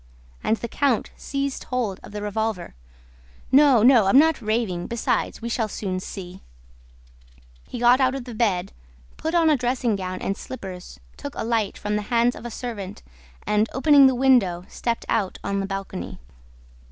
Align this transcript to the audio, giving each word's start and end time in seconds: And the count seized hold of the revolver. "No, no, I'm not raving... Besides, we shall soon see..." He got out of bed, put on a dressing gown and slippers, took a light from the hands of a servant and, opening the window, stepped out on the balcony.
And 0.43 0.57
the 0.57 0.67
count 0.67 1.11
seized 1.15 1.65
hold 1.65 1.99
of 2.01 2.11
the 2.11 2.23
revolver. 2.23 2.73
"No, 3.51 3.83
no, 3.83 4.07
I'm 4.07 4.17
not 4.17 4.41
raving... 4.41 4.87
Besides, 4.87 5.43
we 5.43 5.47
shall 5.49 5.67
soon 5.67 5.99
see..." 5.99 6.41
He 7.69 7.77
got 7.77 8.01
out 8.01 8.15
of 8.15 8.23
bed, 8.35 8.73
put 9.17 9.35
on 9.35 9.47
a 9.51 9.55
dressing 9.55 9.95
gown 9.95 10.19
and 10.19 10.35
slippers, 10.35 10.99
took 11.17 11.35
a 11.35 11.43
light 11.43 11.77
from 11.77 11.97
the 11.97 12.01
hands 12.09 12.35
of 12.35 12.47
a 12.47 12.49
servant 12.49 13.03
and, 13.45 13.69
opening 13.75 14.07
the 14.07 14.15
window, 14.15 14.65
stepped 14.67 15.05
out 15.07 15.37
on 15.43 15.59
the 15.59 15.67
balcony. 15.67 16.17